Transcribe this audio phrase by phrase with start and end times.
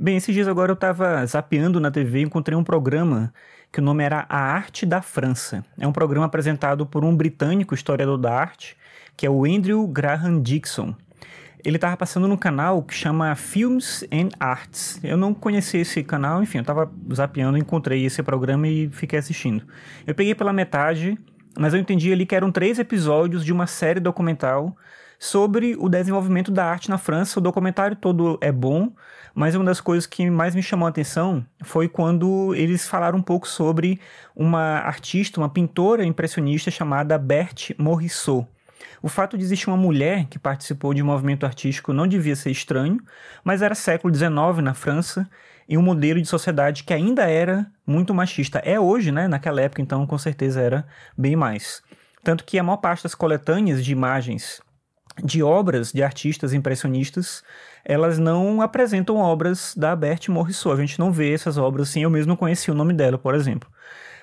[0.00, 3.34] Bem, esses dias agora eu tava zapeando na TV e encontrei um programa
[3.72, 5.64] que o nome era A Arte da França.
[5.76, 8.76] É um programa apresentado por um britânico historiador da arte,
[9.16, 10.94] que é o Andrew Graham Dixon.
[11.64, 15.00] Ele estava passando num canal que chama Films and Arts.
[15.02, 19.66] Eu não conhecia esse canal, enfim, eu estava zapeando, encontrei esse programa e fiquei assistindo.
[20.06, 21.18] Eu peguei pela metade,
[21.58, 24.76] mas eu entendi ali que eram três episódios de uma série documental
[25.18, 27.40] sobre o desenvolvimento da arte na França.
[27.40, 28.92] O documentário todo é bom,
[29.34, 33.22] mas uma das coisas que mais me chamou a atenção foi quando eles falaram um
[33.22, 34.00] pouco sobre
[34.36, 38.46] uma artista, uma pintora impressionista chamada Berthe Morisot.
[39.02, 42.50] O fato de existir uma mulher que participou de um movimento artístico não devia ser
[42.50, 42.98] estranho,
[43.44, 45.28] mas era século XIX na França
[45.68, 48.58] e um modelo de sociedade que ainda era muito machista.
[48.60, 49.28] É hoje, né?
[49.28, 51.82] Naquela época, então, com certeza era bem mais.
[52.24, 54.60] Tanto que a maior parte das coletâneas de imagens
[55.22, 57.42] de obras de artistas impressionistas,
[57.84, 60.72] elas não apresentam obras da Berthe Morisot.
[60.72, 62.02] A gente não vê essas obras assim.
[62.02, 63.68] Eu mesmo não conhecia o nome dela, por exemplo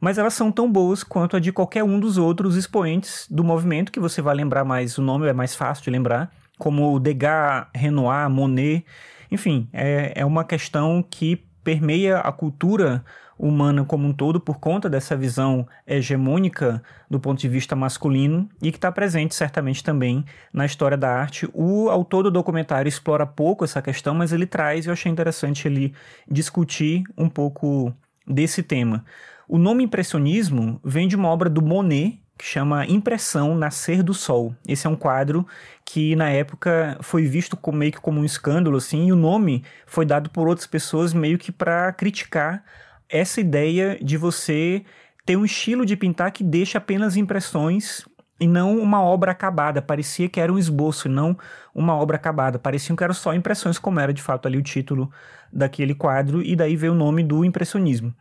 [0.00, 3.90] mas elas são tão boas quanto a de qualquer um dos outros expoentes do movimento,
[3.90, 8.30] que você vai lembrar mais, o nome é mais fácil de lembrar, como Degas, Renoir,
[8.30, 8.84] Monet.
[9.30, 13.04] Enfim, é, é uma questão que permeia a cultura
[13.38, 18.72] humana como um todo por conta dessa visão hegemônica do ponto de vista masculino e
[18.72, 21.46] que está presente certamente também na história da arte.
[21.52, 25.92] O autor do documentário explora pouco essa questão, mas ele traz, eu achei interessante ele
[26.26, 27.92] discutir um pouco
[28.26, 29.04] desse tema.
[29.46, 34.54] O nome impressionismo vem de uma obra do Monet, que chama Impressão Nascer do Sol.
[34.66, 35.44] Esse é um quadro
[35.84, 39.64] que na época foi visto como, meio que como um escândalo assim, e o nome
[39.86, 42.62] foi dado por outras pessoas meio que para criticar
[43.08, 44.84] essa ideia de você
[45.26, 48.06] ter um estilo de pintar que deixa apenas impressões
[48.40, 49.82] e não uma obra acabada.
[49.82, 51.36] Parecia que era um esboço, não
[51.74, 52.58] uma obra acabada.
[52.58, 55.10] Pareciam que eram só impressões, como era de fato ali o título
[55.52, 58.14] daquele quadro, e daí veio o nome do impressionismo.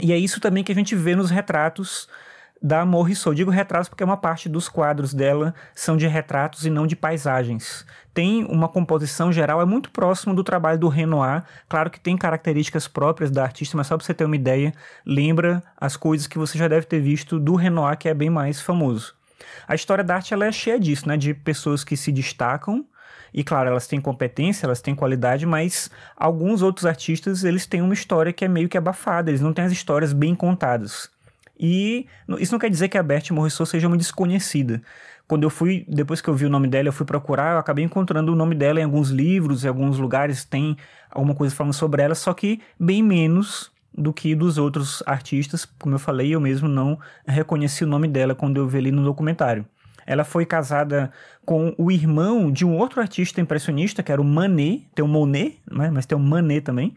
[0.00, 2.08] E é isso também que a gente vê nos retratos
[2.62, 3.34] da Morrissot.
[3.34, 7.86] Digo retratos porque uma parte dos quadros dela são de retratos e não de paisagens.
[8.14, 11.44] Tem uma composição geral, é muito próximo do trabalho do Renoir.
[11.68, 14.72] Claro que tem características próprias da artista, mas só para você ter uma ideia,
[15.04, 18.60] lembra as coisas que você já deve ter visto do Renoir, que é bem mais
[18.60, 19.14] famoso.
[19.68, 21.16] A história da arte ela é cheia disso, né?
[21.16, 22.86] De pessoas que se destacam
[23.36, 27.92] e claro, elas têm competência, elas têm qualidade, mas alguns outros artistas, eles têm uma
[27.92, 31.10] história que é meio que abafada, eles não têm as histórias bem contadas.
[31.58, 32.06] E
[32.38, 34.82] isso não quer dizer que a Bertie Morisot seja uma desconhecida.
[35.26, 37.84] Quando eu fui, depois que eu vi o nome dela, eu fui procurar, eu acabei
[37.84, 40.76] encontrando o nome dela em alguns livros, em alguns lugares tem
[41.10, 45.64] alguma coisa falando sobre ela, só que bem menos do que dos outros artistas.
[45.64, 49.02] Como eu falei, eu mesmo não reconheci o nome dela quando eu vi ali no
[49.02, 49.66] documentário.
[50.06, 51.10] Ela foi casada
[51.44, 55.58] com o irmão de um outro artista impressionista, que era o Manet, tem o Monet,
[55.68, 55.90] né?
[55.92, 56.94] mas tem o Manet também.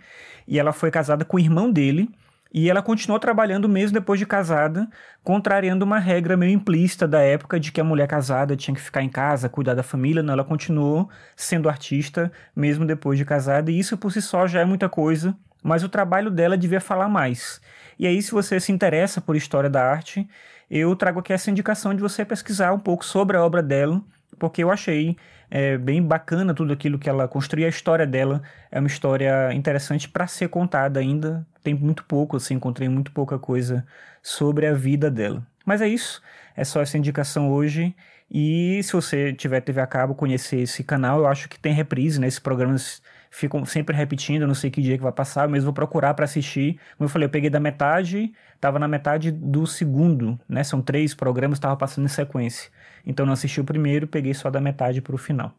[0.47, 2.09] E ela foi casada com o irmão dele.
[2.51, 4.89] E ela continuou trabalhando mesmo depois de casada,
[5.23, 9.03] contrariando uma regra meio implícita da época de que a mulher casada tinha que ficar
[9.03, 10.23] em casa, cuidar da família.
[10.23, 14.61] Não, ela continuou sendo artista mesmo depois de casada, e isso por si só já
[14.61, 17.61] é muita coisa, mas o trabalho dela devia falar mais.
[17.99, 20.27] E aí, se você se interessa por história da arte,
[20.69, 24.01] eu trago aqui essa indicação de você pesquisar um pouco sobre a obra dela,
[24.39, 25.17] porque eu achei
[25.51, 27.65] é, bem bacana tudo aquilo que ela construiu.
[27.65, 28.41] A história dela
[28.71, 31.45] é uma história interessante para ser contada ainda.
[31.63, 33.85] Tem muito pouco, assim, encontrei muito pouca coisa
[34.23, 35.45] sobre a vida dela.
[35.69, 36.19] Mas é isso,
[36.57, 37.95] é só essa indicação hoje.
[38.27, 42.19] E se você tiver TV a cabo, conhecer esse canal, eu acho que tem reprise,
[42.19, 42.25] né?
[42.25, 46.15] Esses programas ficam sempre repetindo, não sei que dia que vai passar, mas vou procurar
[46.15, 46.79] para assistir.
[46.97, 50.63] Como eu falei, eu peguei da metade, tava na metade do segundo, né?
[50.63, 52.71] São três programas, estava passando em sequência.
[53.05, 55.53] Então não assisti o primeiro, peguei só da metade para o final.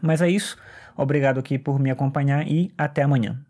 [0.00, 0.56] Mas é isso.
[0.96, 3.45] Obrigado aqui por me acompanhar e até amanhã.